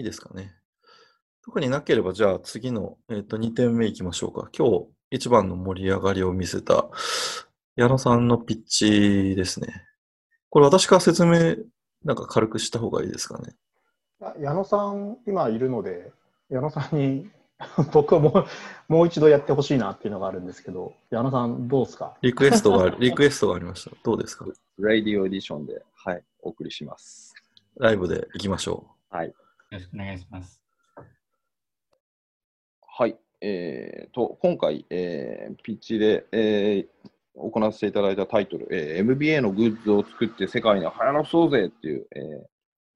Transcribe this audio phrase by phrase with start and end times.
[0.00, 0.54] いいですかね。
[1.44, 4.48] 特になければ、じゃあ次の、えー、と2点目いきましょうか。
[4.56, 6.88] 今日一番の盛り上がりを見せた
[7.76, 9.84] 矢野さんのピッチですね。
[10.48, 11.56] これ私から説明
[12.02, 13.54] なんか軽くした方がいいですかね。
[14.40, 16.10] 矢野さん、今いるので、
[16.48, 17.30] 矢野さんに
[17.92, 18.30] 僕はも
[18.88, 22.16] うもう一度やってほしいなっていうのがあるんですけど、矢野さん、どうですか？
[22.22, 23.94] リクエストが、 リクエストがありました。
[24.02, 24.46] どうですか？
[24.78, 27.34] ラディオエディションで、はい、お送りします。
[27.76, 29.14] ライブでいきましょう。
[29.14, 29.34] はい。
[29.70, 30.60] よろしくお願いします。
[32.98, 33.16] はい。
[33.40, 42.22] えー、と、今回、えー、ピッチで、えー、行わせていただいたタイトル、えー、MBA のグッズを作って世界に流行らそうぜっていう、えー、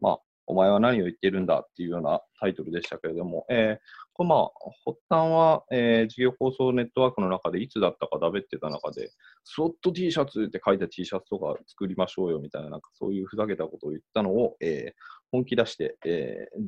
[0.01, 3.79] まあ、お前は何を言ってるんだっていうようなタイトルでしたけれども、えー、
[4.15, 4.49] これまあ、
[4.85, 9.11] 発端は、えー、事業放送ネットワークの中でいつだったかだべってた中で、
[9.43, 14.93] スロット T シャツって書いた T シャツとか作りましょうよみたいな、なんかそういうふざけたことを言ったのを、えー、
[15.33, 16.63] 本気出して、えー、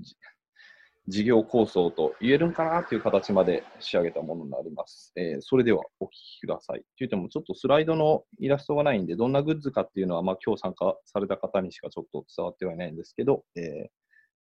[1.08, 5.12] 事業構想と言えるんかなという形まで仕上げたものになります。
[5.14, 6.82] えー、それではお聞きください。
[6.98, 13.88] といっても、ちょっとスライドのイラストがないんで、どんなグッズかっていうのは、まあ、今日参加された方にしかちょっと伝わってはいないんですけど、えー、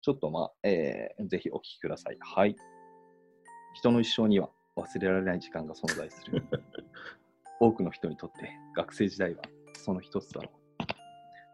[0.02, 2.18] ちょっとまあ、えー、ぜひお聞きください。
[2.20, 2.56] はい。
[3.74, 6.44] 人の一生には忘れられない時間が存在する。
[7.60, 9.42] 多くの人にとって学生時代は
[9.74, 10.60] その一つだろう。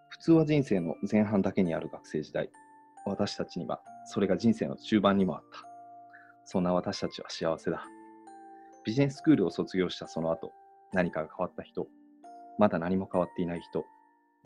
[0.09, 2.51] 普通は人生の前半だけにある学生時代。
[3.05, 5.67] 私たちにはそれが人生の中盤にもあった。
[6.45, 7.85] そんな私たちは幸せだ。
[8.85, 10.53] ビジネススクールを卒業したその後、
[10.93, 11.89] 何かが変わった人、
[12.57, 13.85] まだ何も変わっていない人、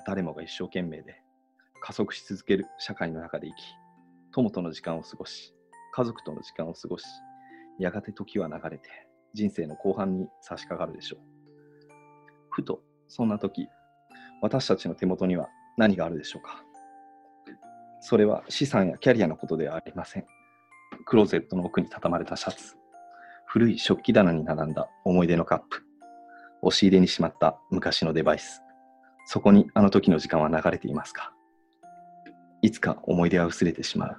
[0.07, 1.23] 誰もが一生懸命で、
[1.83, 3.63] 加速し続ける社会の中で生き、
[4.33, 5.55] 友との時間を過ごし、
[5.93, 7.05] 家族との時間を過ごし、
[7.81, 8.89] やがて時は流れて、
[9.33, 11.21] 人生の後半に差し掛かるでしょう。
[12.51, 13.69] ふと、そんな時、
[14.43, 16.63] 私たちの手元には何があるでしょうか
[18.01, 20.27] それは資産やキャリアのことではありません。
[21.07, 22.77] クローゼットの奥に畳まれたシャツ、
[23.47, 25.83] 古い食器棚に並んだ思い出のカップ、
[26.63, 28.63] 押し入れにしまった昔のデバイス、
[29.25, 31.33] そこにあの時の時間は流れていますか
[32.63, 34.17] いつか思い出は薄れてしまう。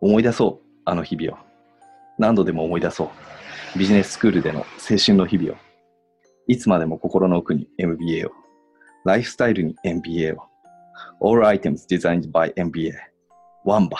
[0.00, 1.49] 思い出そう、あの日々を。
[2.20, 3.04] 何度でも思い出そ
[3.74, 3.78] う。
[3.78, 5.56] ビジネススクールでの青春の日々を。
[6.46, 8.30] いつまでも心の奥に MBA を。
[9.06, 10.42] ライフスタイルに MBA を。
[11.22, 12.92] All items designed by MBA。
[13.64, 13.96] ワンバ。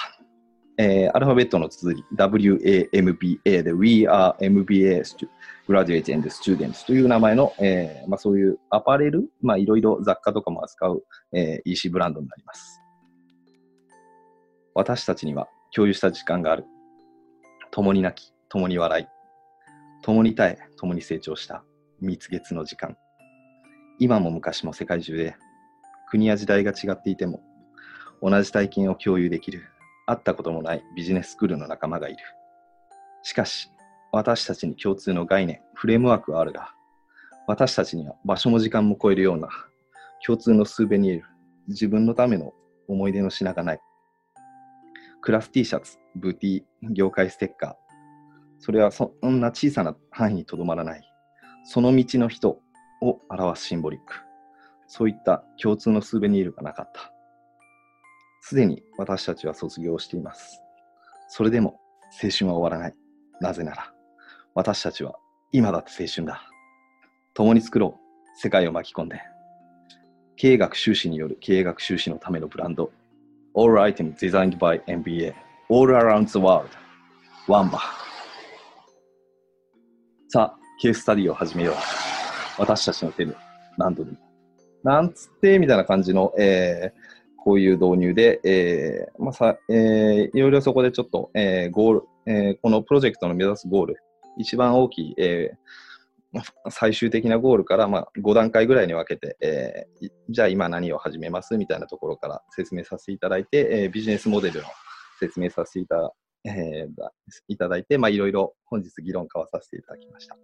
[0.77, 5.03] えー、アルファベットの綴り WAMBA で We are MBA
[5.67, 12.81] Graduate and Students という名前の、えーまあ、そういうアパレル、まあ、いろいろ雑貨とかも扱う、えー、EC ブランドになります。
[14.75, 16.65] 私たちには共有した時間がある。
[17.73, 19.07] 共に泣き、共に笑い、
[20.03, 21.63] 共に耐え、共に成長した
[22.01, 22.97] 蜜月の時間。
[23.99, 25.37] 今も昔も世界中で
[26.09, 27.43] 国や時代が違っていても
[28.23, 29.63] 同じ体験を共有できる
[30.07, 32.19] 会ったこともないビジネススクールの仲間がいる。
[33.23, 33.71] しかし
[34.11, 36.75] 私たちに共通の概念、フレームワークはあるが
[37.47, 39.49] 私たちには場所も時間も超えるような
[40.27, 41.25] 共通のスーベニール、
[41.69, 42.53] 自分のための
[42.89, 43.81] 思い出の品がない。
[45.23, 47.75] クラス T シャツ、ブーティー、業界ステッカー。
[48.59, 51.03] それはそんな小さな範囲にとどまらない。
[51.65, 52.59] その道の人
[53.03, 54.15] を表すシンボリック。
[54.87, 57.13] そういった共通のスーベニールがなかった。
[58.43, 60.63] すでに私たちは卒業しています。
[61.29, 61.79] それでも
[62.23, 62.95] 青春は終わらない。
[63.41, 63.93] なぜなら、
[64.55, 65.15] 私たちは
[65.53, 66.43] 今だって青春だ。
[67.35, 68.01] 共に作ろう。
[68.37, 69.21] 世界を巻き込んで。
[70.37, 72.91] 経営学修士による経営学修士のためのブランド。
[73.53, 75.35] All items designed by MBA.
[75.69, 76.69] All around the world.
[77.49, 77.81] ワンバ。
[80.29, 81.75] さあ、ケーススタディを始めよう。
[82.59, 83.35] 私たちの手で
[83.77, 84.19] 何度でも。
[84.85, 87.01] なんつって、みたいな感じの、えー、
[87.43, 93.97] こういう導入で、えー、まあさ、えー、いろいろそこでちょっと、えー、ゴール、えー、このプロジェクトの目指すゴール、
[94.39, 95.57] 一番大きい、えー、
[96.71, 104.67] 最終的なゴールから、まあ、5段階ぐらいに分けて、えー、じゃあ今何を始めますみたいなところから説明させていただいて、えー、ビジネスモデルの
[105.19, 106.13] 説明させていた,、
[106.45, 106.89] えー、
[107.49, 110.37] いただいて、まあ、いろいろ本日議論交わさせていただきました。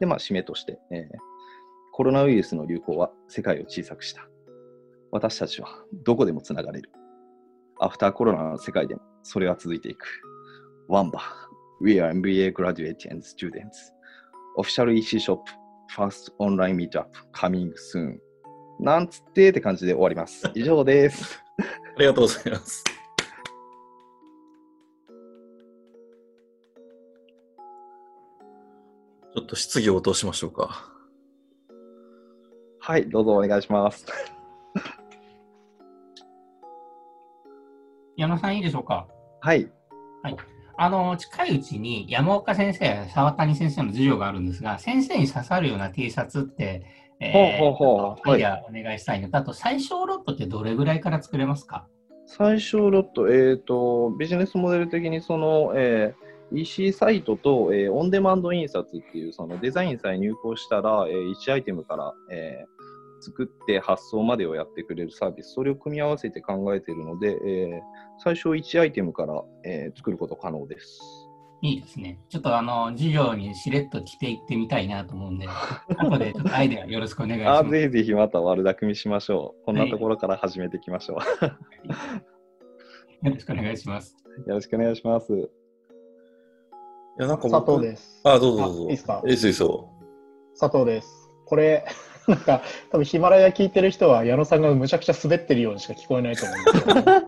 [0.00, 1.08] で、まあ、締めとして、えー、
[1.92, 4.28] コロナウイルスの流行は世界を小さくした。
[5.12, 6.90] 私たちはどこでもつながれる。
[7.78, 10.06] アフターコロナの世界でもそれは続いていく。
[10.88, 11.20] ワンバ
[11.80, 13.94] We are MBA graduate and students.
[14.56, 15.40] Official EC shop
[15.96, 18.18] first online meetup coming soon.
[18.80, 20.50] なんつってって感じで終わります。
[20.54, 21.42] 以上です。
[21.96, 22.82] ありがとうございます。
[29.34, 30.88] ちょっと質疑応答しましょうか。
[32.80, 34.06] はい、どうぞお願いします。
[38.16, 39.08] 矢野さんいいでしょうか？
[39.40, 39.68] はい。
[40.76, 46.82] あの、近いうちに山岡先生や沢谷先生の授業があるんですが、先生に刺さるような T シャツって、
[47.20, 48.30] えーほうほうほう。
[48.30, 51.86] アイデアお願いしたいのと、あと最小ロットってどれぐらいから作れますか？
[52.26, 62.73] 最小ロット、えっ、と、ビジネスモデル的にその、えー EC サイトと、えーオンデマンド印刷っていうそのデザインさえ入稿したら、えー1アイテムから、えー
[63.24, 67.80] 作って発送までをやってくれるサービス、それを組み合わせて考えているので、えー
[68.18, 71.00] 最初1アイテムから、えー作ること可能です。
[71.62, 72.20] いいですね。
[72.28, 75.46] ちょっとあの、授業にしれっと着ていってみたいなと思うんで、
[75.98, 77.70] 後でちょっとアイデアよろしくお願いします。
[77.70, 79.64] ぜひぜひまた悪巧みしましょう。
[79.64, 83.26] こんなところから始めていきましょう。
[83.26, 84.14] よろしくお願いします。
[84.46, 85.32] よろしくお願いします。
[85.32, 85.48] い
[87.18, 88.20] や、なんか佐僕藤です。
[88.24, 88.80] あ、どうぞどうぞ。
[88.80, 89.22] あいいですか？
[89.24, 89.88] いいですよ。
[90.58, 91.30] 佐藤です。
[91.46, 91.84] これ、
[92.28, 97.10] なんか、多分ヒマラヤ聞いてる人は矢野さんがむちゃくちゃ滑ってるようにしか聞こえないと思うんですけど、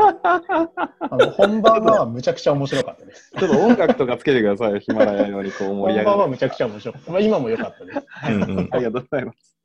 [1.00, 3.32] あの本番はむちゃくちゃ面白かったです。
[3.38, 6.06] ちょっと音楽とかつけてくださいよ、ヒマラヤ用にこう盛本り上がる。
[6.06, 7.12] 番はむちゃくちゃ面白かった。
[7.12, 8.06] まあ、今も良かったです。
[8.28, 8.68] うんうん。
[8.70, 9.56] ありがとうございます。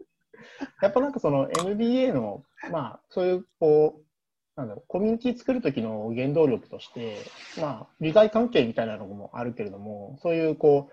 [0.82, 4.02] やっぱなんかその MBA の、まあ、そういう、こう、
[4.56, 7.18] なんだろう、コミュニティ作る時の原動力として、
[7.60, 10.90] まあ、利害関係みたいなのもあるけれども、そういう、こ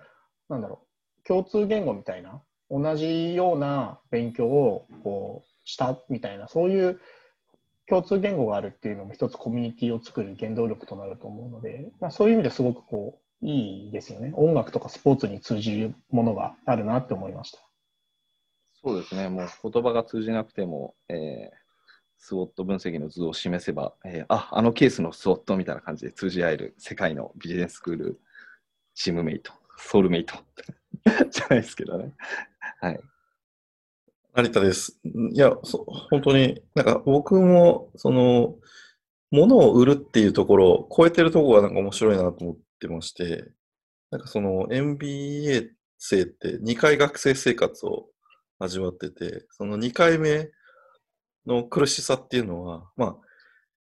[0.48, 0.80] う、なんだろ
[1.24, 7.00] う、共通言語みたいな、同じような勉強を、こう、したみたいな、そういう
[7.88, 14.32] 共通言語があるっていうのも一つコミュニティを作る原動力となると思うので、まあ、そういう意味ですごくこう、いいですよね。
[14.34, 17.58] 音楽とかスポーツに通じるものがあるなって思いました。
[18.82, 21.50] そうですね、もう言葉が通じなくても、えー、
[22.18, 28.20] スウォット分析の図を示せば、えーあ、あのケースのスウォットみたいな感じで通じ合える世界のビジネススクール、
[28.94, 30.34] チームメイト、ソウルメイト
[31.30, 32.12] じゃないですけどね。
[32.80, 33.00] はい。
[34.34, 34.98] 成田です。
[35.04, 35.50] いや、
[36.10, 38.54] 本当に、なんか僕も、その、
[39.30, 43.50] 物を売るっていうところを超えてるところがなんか面白いなと思ってまして、
[44.10, 48.06] なんかその MBA 生って2回学生生活を
[48.58, 50.50] 味わってて、その2回目
[51.46, 53.16] の苦しさっていうのは、まあ、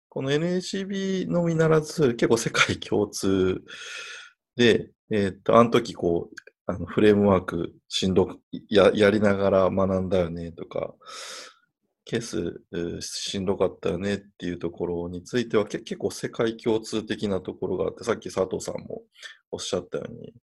[0.08, 3.62] この NHB のみならず結構世界共通
[4.56, 10.94] で、えーっと、あの時こう、あのフレームワークしんどくややりながら学んだよねとか、
[12.04, 19.00] ケースしんどかったよねっていうところについては結構世界共通的なところがあって、さっき佐藤さんも
[19.50, 20.34] おっしゃったように、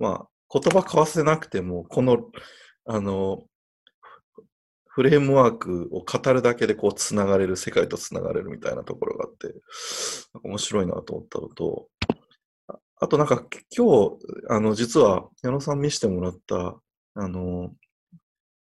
[0.00, 2.18] まあ、言葉交わせなくても、この、
[2.86, 3.44] あの、
[4.86, 9.54] フレームワークを語るだけでこうつながれる、世界とつながれるみたいなところがあって、
[10.42, 11.88] 面白いなと思ったのと、
[13.00, 13.42] ああとなんか
[13.76, 14.18] 今日、
[14.48, 16.76] あの、実は矢野さん見せてもらった、
[17.14, 17.72] あの、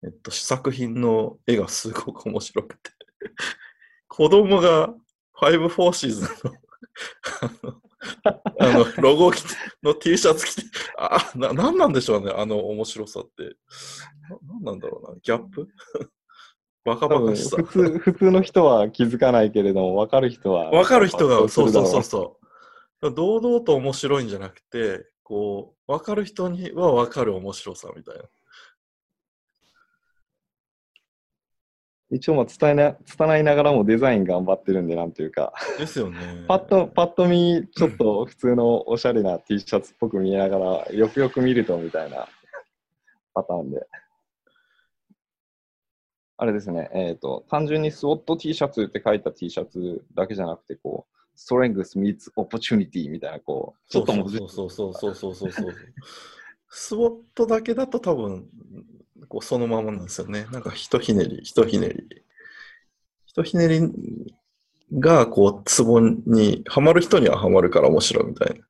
[0.04, 2.92] えっと、試作品の絵がすごく面白くて、
[4.08, 4.94] 子供が
[5.42, 7.82] 5、4シーズンの
[8.60, 9.50] あの、ロゴ着て
[9.84, 10.64] の T シャツ着て、
[10.98, 13.56] あ、な、なんなんでしょうね、あの面白さって。
[14.30, 15.68] ななんなんだろうな、ギャップ？
[16.86, 17.64] バカバカしさ普。
[17.64, 20.70] 通普通の人は気づかないけれども、分かる人は。
[20.70, 22.04] わかる人が、そうそうそうう。
[22.04, 22.45] そう。
[23.02, 28.24] 堂々と面白いんじゃなくて、こう、わかる人にはわかる面白さみたいな。
[32.12, 36.18] 一応まあ伝えな、伝えながらもデザイン頑張ってるんで、なんていうか、ですよね。
[36.48, 42.28] パッと、パッと見、ちょっと普通のおしゃれな T シャツっぽく見えながら、よくよく見るとみたいな
[43.34, 43.88] パターンで。
[46.38, 55.76] あれですね、えっ、と、単純にスウォット T シャツって書いた T シャツだけじゃなくて、こう、ストレングス meets opportunity みたいな、こう、ちょっともそうそうそうそうそうそうそう。
[56.70, 58.48] スウォットだけだと多分、
[59.28, 60.48] こうそのままなんですよね。
[60.52, 62.24] なんかひとひねり、ひとひねり。
[63.26, 63.82] ひとひねり
[64.94, 68.66] が、こう、ツボに、はまる人にははまるから面白いみたいな。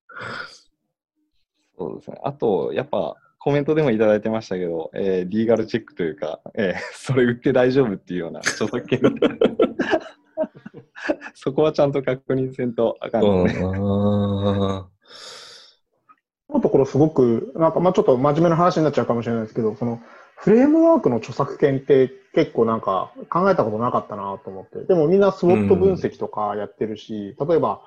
[1.77, 2.19] そうですね。
[2.23, 8.99] あと、やっぱ、コメントでもいただいてましたけど、えーリーガルチェックというか、えーそれ売って大丈夫っていうような著作権
[11.35, 13.53] そこはちゃんと確認せんとあかんね。
[13.53, 14.89] だな
[16.49, 19.99] のところすごく、なんかまあちょっと真面目な話になっちゃうかもしれないですけど、その
[20.37, 24.85] フレームワークの著作権って結構なんか考えたことなかったなと思って。
[24.85, 27.81] でもみんなスウォット分析とかやってるし、例えば、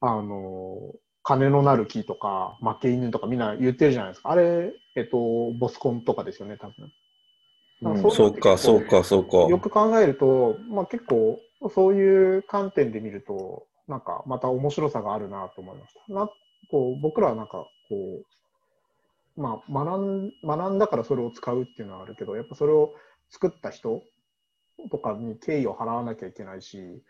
[0.00, 4.30] あの、金のなる木とか、負け犬とかみんな言ってるじゃないですか。
[4.30, 5.18] あれ、えっと、
[5.58, 6.92] ボスコンとかですよね、多分。
[7.82, 8.98] なんかそうか、そうか。
[8.98, 9.36] か、そうか。
[9.48, 16.12] よく考えると、まあ結構そういう観点で見ると、なんかまた面白さがあるなと思いました。
[16.12, 16.28] な
[16.70, 18.22] こう僕らはなんかこ
[19.36, 22.94] う、まあ学ん学んだからそれを使うっていうのはあるけど、やっぱそれを
[23.30, 24.02] 作った人
[24.90, 27.02] とかに敬意を払わなきゃいけないし、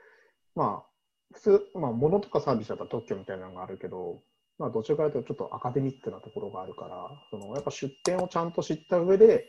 [0.55, 0.87] まあ
[1.33, 4.23] 普通、まあ、物とかサービスだったら特許みたいなのがあるけど、
[4.59, 9.47] まあ、どちらかというとちょっとアカデミックなところがあるから、そのやっぱ出典をちゃんと知った上で、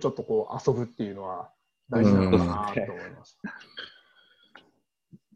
[0.00, 1.50] ちょっとこう遊ぶっていうのは
[1.90, 3.38] 大事なのかなと思います。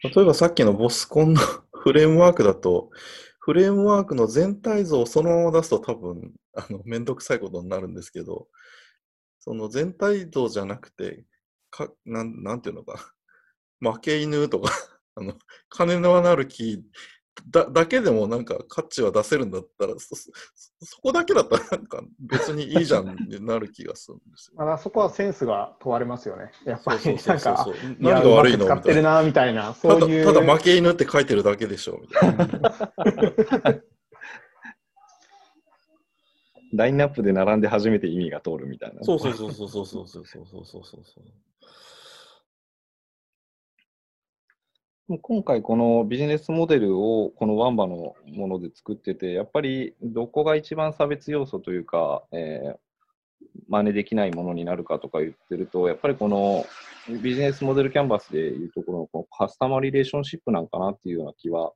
[0.02, 1.40] 例えばさっきのボスコンの
[1.72, 2.90] フレームワークだと、
[3.38, 8.48] フレームワークの全体像をそのまま出すと多分、あの、めんどくさいことになるんですけど、
[9.40, 11.24] その全体像じゃなくて、
[11.70, 13.14] か、なん、なんていうのか、
[13.80, 14.72] 負け犬とか、
[15.16, 15.34] あの、
[15.68, 16.82] 金のなる木
[17.48, 20.30] だ、だけでもなんか価値は出せるんだったら、そ、そ
[20.82, 24.64] そこだけだったらなんか別にいいじゃんってなる気がするんですよ。
[24.64, 26.50] まあ、そこはセンスが問われますよね。
[26.64, 27.66] やっぱりそうそうなんか
[27.98, 30.24] 何が悪いの使ってるなみたいな、たそういう。
[30.24, 32.48] だ、ただ負け犬って書いてるだけでしょ、みたいな。
[36.72, 39.02] ラインナップで並んで初めて意味が通るみたいな。
[39.02, 41.04] そうそうそうそうそうそうそうそうそうそう
[45.10, 52.74] もう今回このビジネスモデルをこのワンバのもので作ってて、やっぱりどこが一番差別要素というか、えー
[53.68, 56.64] 真似できないものになるかとか言ってると、やっぱりこの
[57.22, 61.72] ビジネスモデルキャンバスでいうところのこのカスタマーリレーションシップなんかなっていうような気は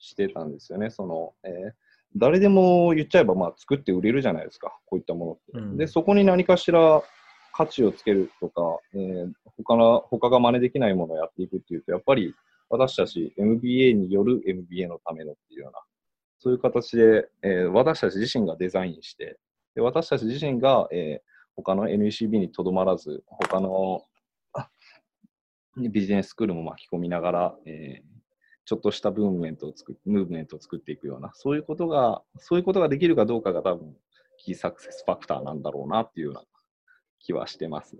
[0.00, 0.90] してたんですよね。
[0.90, 1.72] その、えー
[2.16, 5.42] 誰でも言っちゃえばまあ作って売れるじゃないですか、こういったものって。
[5.54, 7.02] うんで、そこに何かしら
[7.54, 12.34] 価値をつけるとか、えー他の他が真似できないものをやっていくっていうと、やっぱり
[12.72, 15.80] 私たち MBA による MBA のためのっていうような、
[16.38, 19.38] そういう形で、えー私たち自身がデザインして、
[19.74, 24.06] で私たち自身が、えー他の NECB にとどまらず、他の
[25.76, 28.12] ビジネススクールも巻き込みながら、えー
[28.64, 33.96] ちょっとしたムーブメントを作ムーブメントを作っていくような、そういうことが、そういうことができるかどうかが多分、
[34.38, 36.44] キーサクセスファクターなんだろうなっていうような
[37.18, 37.98] 気はしてます。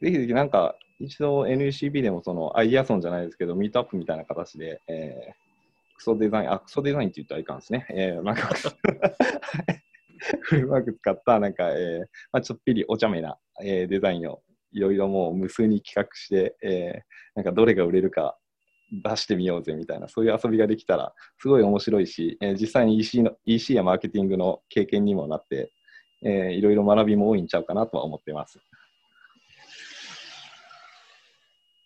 [0.00, 5.46] ぜひぜひなんか、一度 NECB でもそのアイディアソンじゃないですけど、ミートアップみたいな形で、えー
[5.96, 7.86] クソデザイン、あ、クソデザインって言ったらいかんですね。
[7.88, 8.48] えーなんか、
[10.42, 17.02] フレームワーク使った、なんか、えーまあ、ちょっぴりお茶目な、えーデザインをいろいろもう無数に企画して、えー
[17.34, 18.36] なんかどれが売れるか
[18.90, 25.72] 出してみようぜみたいな、そういう遊びができたら、すごい面白いし、えー実際に EC, の EC やマーケティングの経験にもなって、
[26.22, 28.58] えーいろいろ学びも多いんちゃうかなとは思ってます。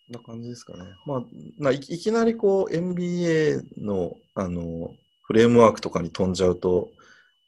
[0.11, 0.83] な感じですかね。
[1.05, 1.21] まあ、
[1.57, 4.91] ないきなりこう MBA のあの
[5.23, 6.89] フレームワークとかに飛んじゃうと、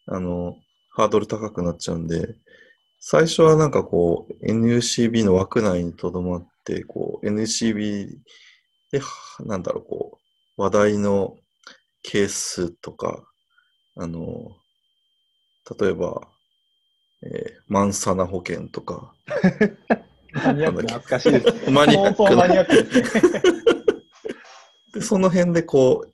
[0.07, 0.55] あの、
[0.91, 2.35] ハードル高くなっちゃうんで、
[2.99, 8.07] 最初はなんかこう NUCB の枠内にとどまって、こう NUCB
[8.91, 10.19] で、はなんだろう、こ
[10.57, 11.35] う、話題の
[12.03, 13.23] ケースとか、
[13.95, 14.55] あの、
[15.79, 16.21] 例えば、
[17.23, 19.13] えーマンサナ保険とか、
[20.33, 21.71] マニアックな懐かしいです。
[21.71, 23.41] マニアックマニアックですね。
[24.93, 26.13] で、その辺でこう、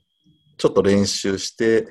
[0.56, 1.88] ちょっと練習して、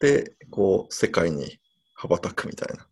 [0.00, 1.58] で、こう、世界に
[1.94, 2.86] 羽ばたくみたいな。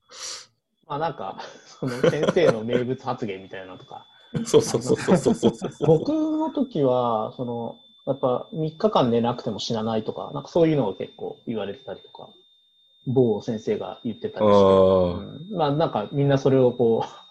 [0.87, 4.07] まあなんか、その先生の名物発言みたいなのとか。
[4.47, 5.87] そうそうそうそうそうそうそう。
[5.87, 7.77] 僕の時は、その、
[8.07, 12.31] やっぱ3日間寝なくても死なないとか、なんかそういうのが結構言われてたりとか、
[13.07, 14.61] 某先生が言ってたりして、ああ、
[15.15, 17.22] うんまあなんかみんなそれをこう、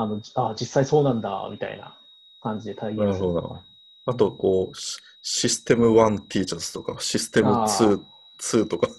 [0.00, 1.98] あの、あ実際そうなんだ、みたいな
[2.40, 3.58] 感じで体現するなるほど。
[4.06, 8.00] あと、こう、シシステム1ティーチャーズとか、システムあ2、
[8.38, 8.88] 2とか、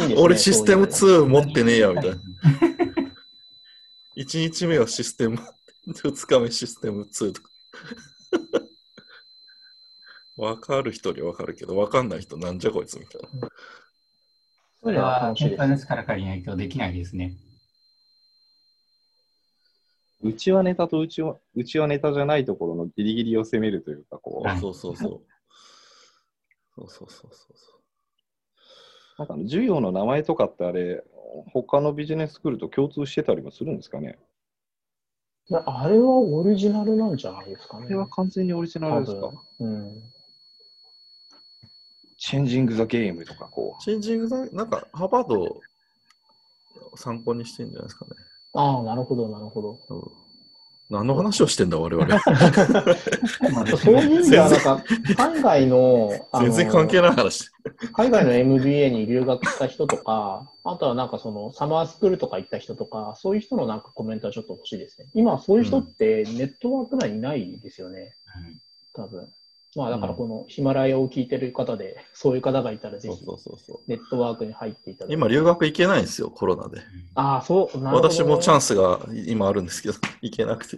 [0.00, 2.16] いいね俺システムそういう2持ってねえや、みたいな。
[4.16, 5.38] 1日目はシステム、
[5.86, 7.50] 2日目システム2とか。
[10.36, 13.28] わかる人にはわかるけど、わかんない人なんじゃこいつみたいな。
[14.82, 15.58] それは楽しいです。
[15.58, 17.36] ネットですから借りないとできないですね。
[20.40, 25.20] うちはネタとうちはうちはネタじゃないところのギリギリを攻めるというか、こう、はいそうそうそう。
[26.74, 27.80] そうそうそうそうそう。
[29.18, 31.04] なんかあの授業の名前とかってあれ、
[31.52, 34.18] 他のビジネススクールと共通してたりもするんですかね？
[35.50, 37.84] いやあれはオリジナルなんじゃないですかね。
[37.84, 39.28] これは完全にオリジナ多ルですか？
[39.58, 39.68] 分。
[39.68, 40.02] うん。
[42.16, 45.60] チェンジング・ザ・ゲームとかこチェンジングだ、なんか、ハーバードを
[46.96, 48.12] 参考にしてんじゃないですかね。
[48.54, 49.78] ああ、なるほど、なるほど。
[49.90, 50.29] うん
[50.90, 52.18] 何の話をしてんだ、我々。
[53.78, 54.84] そういう意味では、なんか、
[55.16, 57.48] 海外の、全然関係ない話。
[57.92, 65.06] 海外の MBA に留学した人とか、あとはなんかそのサマースクールとか行った人とか、そういう人のなんかコメントはちょっと欲しいですね。
[65.14, 68.12] 今、そういう人ってネットワーク内にないですよね、
[68.94, 69.28] 多分。
[69.76, 73.24] まあだからこのヒマラヤを聞いてる方で、そういう方がいたらぜひ。
[73.86, 75.14] ネットワークに入っていただいて。
[75.14, 76.80] 今、留学行けないんですよ、コロナで。
[77.14, 78.70] ああ、そう、なるほど、私もチャンス。
[78.70, 80.76] スが今あるんですけど、 行けなくて。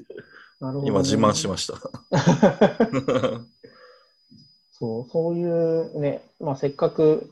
[0.61, 1.75] なるほどね今自慢しました。
[4.73, 7.31] そう、そういうね、まあ、せっかく、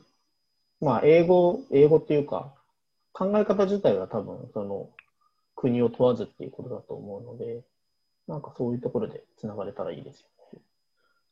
[0.79, 2.53] まあ、英語、英語っていうか、
[3.13, 4.89] 考え方自体は多分、その、
[5.55, 7.63] 国を問わずっていうことだと思うので、
[8.27, 10.40] なんかそういうところでつながれたらいいですよね。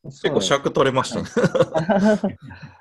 [0.05, 1.29] 結構尺取れましたね。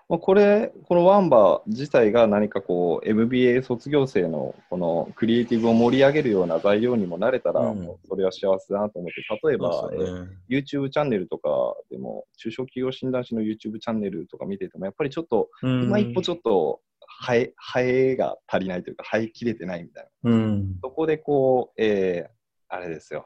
[0.08, 7.74] まあこれ、このワンバ自体が何かこう、MBA 卒業生のこのクリエイティブを盛り上げるような材料にもなれたら、
[8.08, 11.48] それは幸せだなと思って、例えば、ねえー YouTube チャンネルとか
[11.90, 20.30] でも、中小企業診断士の YouTube チャンネルとか見てても、やっぱりちょっと、うん今一歩ちょっと、ハエ、ハエが足りないというか、生えきれてないみたいな。
[20.30, 20.78] うん。
[20.80, 22.38] そこでこう、えー
[22.70, 23.24] あれですよ。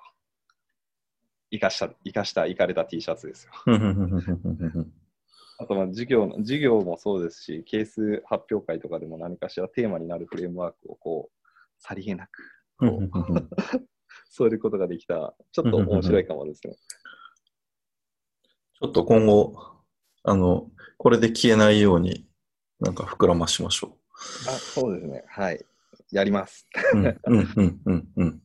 [1.53, 3.53] 生かした、生かした、生かれた T シャツですよ。
[5.59, 12.43] あと、まあ、授業の、授業もそうですし、ケース発表会とかでも何かしらテーマになるフレームワークをこう、さりげなく、
[14.31, 16.75] そういうことができた、ちょっと面白いかもですね。
[18.81, 19.55] ちょっと今後、
[20.25, 22.27] あの、これで消えないように、
[22.81, 23.99] なんか膨らましましょ
[24.49, 25.23] あ、そうですね。
[25.29, 25.65] はい。
[26.11, 26.67] やります。
[26.95, 28.43] うん、うん、うん、うん。